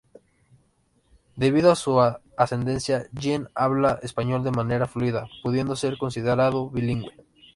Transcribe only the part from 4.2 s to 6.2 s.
de manera fluida, pudiendo ser